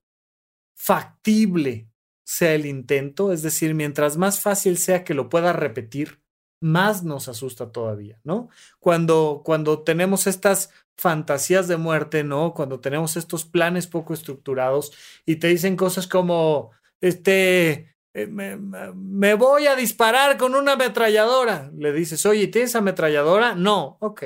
[0.75, 1.91] factible
[2.25, 6.23] sea el intento, es decir, mientras más fácil sea que lo pueda repetir,
[6.61, 8.49] más nos asusta todavía, ¿no?
[8.81, 12.55] Cuando, cuando tenemos estas fantasías de muerte, ¿no?
[12.55, 14.93] Cuando tenemos estos planes poco estructurados
[15.27, 16.71] y te dicen cosas como,
[17.03, 21.73] este, eh, me, voy a disparar con una ametralladora.
[21.77, 23.57] Le dices, oye, ¿tienes ametralladora?
[23.57, 24.23] No, ok.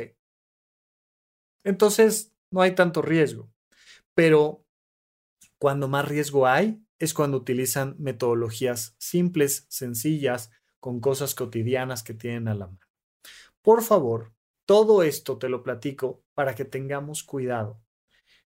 [1.65, 3.51] Entonces, no hay tanto riesgo.
[4.15, 4.67] Pero
[5.59, 12.49] cuando más riesgo hay es cuando utilizan metodologías simples, sencillas, con cosas cotidianas que tienen
[12.49, 12.87] a la mano.
[13.63, 14.33] Por favor,
[14.67, 17.81] todo esto te lo platico para que tengamos cuidado.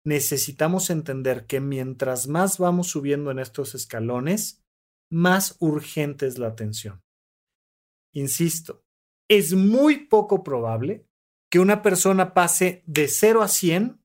[0.05, 4.62] necesitamos entender que mientras más vamos subiendo en estos escalones,
[5.10, 7.01] más urgente es la atención.
[8.14, 8.84] Insisto,
[9.28, 11.08] es muy poco probable
[11.49, 14.01] que una persona pase de 0 a 100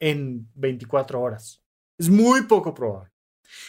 [0.00, 1.62] en 24 horas.
[1.98, 3.12] Es muy poco probable.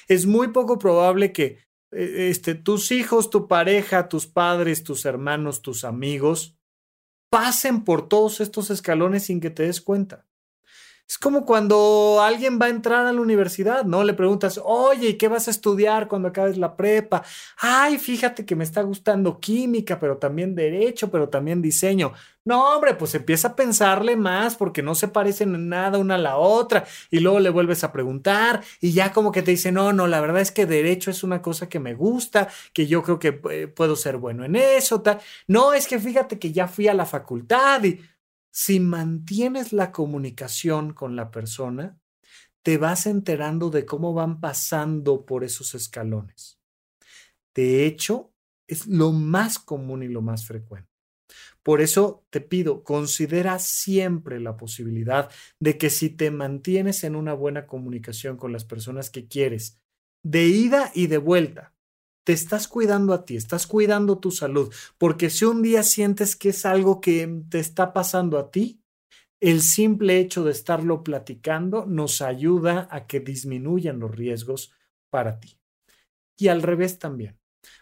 [0.07, 1.59] Es muy poco probable que
[1.91, 6.57] eh, este, tus hijos, tu pareja, tus padres, tus hermanos, tus amigos
[7.29, 10.27] pasen por todos estos escalones sin que te des cuenta.
[11.07, 14.03] Es como cuando alguien va a entrar a la universidad, ¿no?
[14.03, 17.23] Le preguntas, oye, ¿y qué vas a estudiar cuando acabes la prepa?
[17.57, 22.13] Ay, fíjate que me está gustando química, pero también derecho, pero también diseño.
[22.45, 26.17] No, hombre, pues empieza a pensarle más porque no se parecen en nada una a
[26.17, 29.93] la otra y luego le vuelves a preguntar y ya como que te dice, no,
[29.93, 33.19] no, la verdad es que derecho es una cosa que me gusta, que yo creo
[33.19, 35.19] que eh, puedo ser bueno en eso, tal.
[35.47, 38.01] No, es que fíjate que ya fui a la facultad y
[38.53, 41.99] si mantienes la comunicación con la persona,
[42.61, 46.59] te vas enterando de cómo van pasando por esos escalones.
[47.55, 48.31] De hecho,
[48.67, 50.87] es lo más común y lo más frecuente.
[51.63, 57.33] Por eso te pido, considera siempre la posibilidad de que si te mantienes en una
[57.33, 59.81] buena comunicación con las personas que quieres,
[60.23, 61.72] de ida y de vuelta,
[62.23, 66.49] te estás cuidando a ti, estás cuidando tu salud, porque si un día sientes que
[66.49, 68.81] es algo que te está pasando a ti,
[69.41, 74.71] el simple hecho de estarlo platicando nos ayuda a que disminuyan los riesgos
[75.09, 75.59] para ti.
[76.37, 77.37] Y al revés también,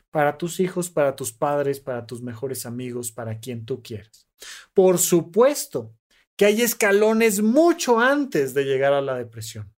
[0.09, 4.27] para tus hijos, para tus padres, para tus mejores amigos, para quien tú quieras.
[4.73, 5.93] Por supuesto
[6.35, 9.71] que hay escalones mucho antes de llegar a la depresión.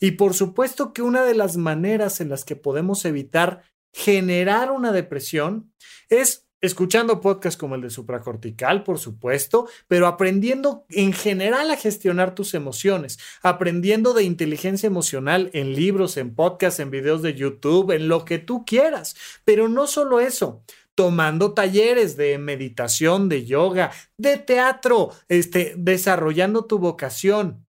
[0.00, 3.62] Y por supuesto que una de las maneras en las que podemos evitar
[3.96, 5.72] generar una depresión
[6.10, 12.34] es escuchando podcasts como el de supracortical, por supuesto, pero aprendiendo en general a gestionar
[12.34, 18.08] tus emociones, aprendiendo de inteligencia emocional en libros, en podcasts, en videos de YouTube, en
[18.08, 19.16] lo que tú quieras.
[19.46, 20.62] Pero no solo eso,
[20.94, 27.65] tomando talleres de meditación, de yoga, de teatro, este, desarrollando tu vocación,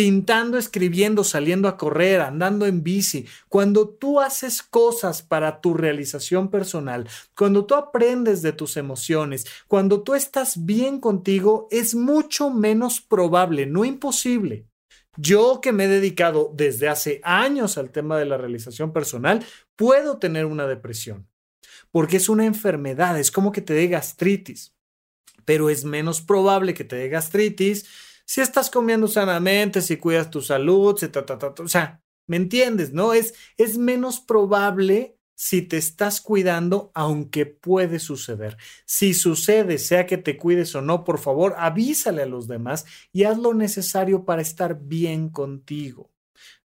[0.00, 6.48] pintando, escribiendo, saliendo a correr, andando en bici, cuando tú haces cosas para tu realización
[6.48, 13.02] personal, cuando tú aprendes de tus emociones, cuando tú estás bien contigo, es mucho menos
[13.02, 14.64] probable, no imposible.
[15.18, 19.44] Yo que me he dedicado desde hace años al tema de la realización personal,
[19.76, 21.28] puedo tener una depresión,
[21.90, 24.72] porque es una enfermedad, es como que te dé gastritis,
[25.44, 27.84] pero es menos probable que te dé gastritis
[28.30, 32.92] si estás comiendo sanamente, si cuidas tu salud, si o sea, ¿me entiendes?
[32.92, 33.12] ¿No?
[33.12, 38.56] Es, es menos probable si te estás cuidando, aunque puede suceder.
[38.86, 43.24] Si sucede, sea que te cuides o no, por favor, avísale a los demás y
[43.24, 46.12] haz lo necesario para estar bien contigo.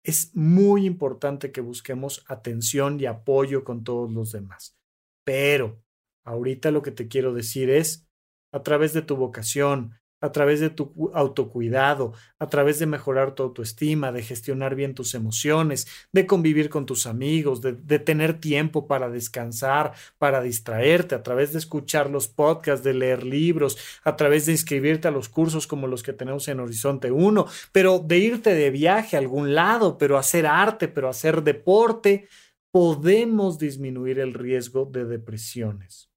[0.03, 4.77] Es muy importante que busquemos atención y apoyo con todos los demás.
[5.25, 5.83] Pero
[6.23, 8.07] ahorita lo que te quiero decir es,
[8.53, 13.43] a través de tu vocación, a través de tu autocuidado, a través de mejorar tu
[13.43, 19.11] autoestima, de gestionar bien tus emociones, de convivir con tus amigos, de, tener tiempo para
[19.11, 24.53] descansar, para distraerte, a través de escuchar los podcasts, de leer libros, a través de
[24.53, 28.71] inscribirte a los cursos como los que tenemos en Horizonte 1, pero de irte de
[28.71, 32.29] viaje a algún lado, pero hacer arte, pero hacer deporte,
[32.71, 36.11] podemos disminuir el riesgo de depresiones.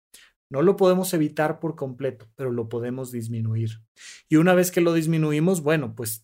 [0.50, 3.82] No lo podemos evitar por completo, pero lo podemos disminuir.
[4.28, 6.24] Y una vez que lo disminuimos, bueno, pues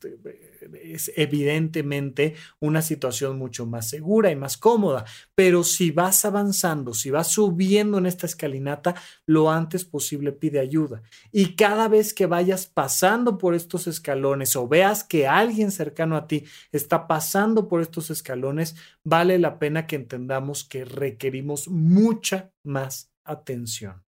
[0.84, 5.06] es evidentemente una situación mucho más segura y más cómoda.
[5.36, 8.96] Pero si vas avanzando, si vas subiendo en esta escalinata,
[9.28, 11.04] lo antes posible pide ayuda.
[11.32, 16.28] Y cada vez que vayas pasando por estos escalones o veas que alguien cercano a
[16.28, 23.12] ti está pasando por estos escalones, vale la pena que entendamos que requerimos mucha más
[23.24, 24.05] atención.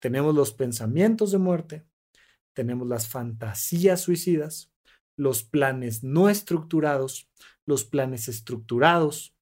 [0.00, 1.86] Tenemos los pensamientos de muerte,
[2.52, 4.72] tenemos las fantasías suicidas,
[5.16, 7.30] los planes no estructurados,
[7.64, 9.34] los planes estructurados,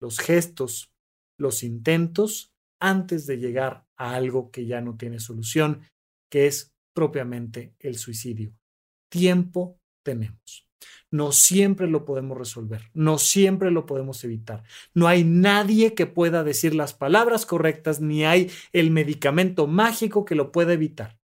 [0.00, 0.92] los gestos,
[1.38, 5.82] los intentos antes de llegar a algo que ya no tiene solución,
[6.30, 8.54] que es propiamente el suicidio.
[9.08, 10.65] Tiempo tenemos.
[11.10, 14.64] No siempre lo podemos resolver, no siempre lo podemos evitar.
[14.92, 20.34] No hay nadie que pueda decir las palabras correctas, ni hay el medicamento mágico que
[20.34, 21.18] lo pueda evitar.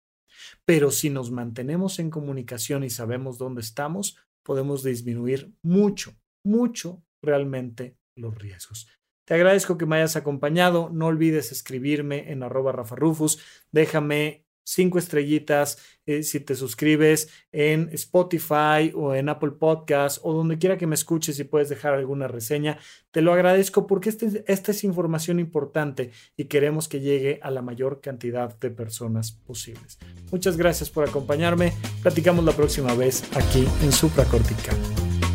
[0.65, 7.97] Pero si nos mantenemos en comunicación y sabemos dónde estamos, podemos disminuir mucho, mucho realmente
[8.17, 8.89] los riesgos.
[9.25, 10.91] Te agradezco que me hayas acompañado.
[10.93, 13.39] No olvides escribirme en arroba Rafa Rufus.
[13.71, 20.59] Déjame cinco estrellitas, eh, si te suscribes en Spotify o en Apple Podcasts o donde
[20.59, 22.79] quiera que me escuches y puedes dejar alguna reseña,
[23.11, 27.63] te lo agradezco porque este, esta es información importante y queremos que llegue a la
[27.63, 29.99] mayor cantidad de personas posibles.
[30.31, 31.73] Muchas gracias por acompañarme.
[32.03, 35.10] Platicamos la próxima vez aquí en Supracortical.